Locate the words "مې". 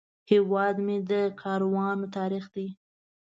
0.85-0.97